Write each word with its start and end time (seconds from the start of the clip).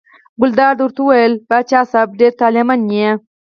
ګلداد 0.41 0.77
ورته 0.79 0.99
وویل: 1.03 1.33
پاچا 1.49 1.81
صاحب 1.91 2.09
ډېر 2.19 2.31
طالع 2.39 2.63
من 2.69 2.81
یې. 2.97 3.09